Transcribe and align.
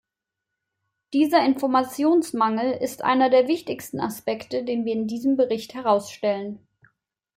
Dieser 1.13 1.45
Informationsmangel 1.45 2.71
ist 2.71 3.03
einer 3.03 3.29
der 3.29 3.47
wichtigsten 3.47 3.99
Aspekte, 3.99 4.63
den 4.63 4.83
wir 4.83 4.93
in 4.93 5.05
diesem 5.05 5.37
Bericht 5.37 5.75
herausstellen. 5.75 6.65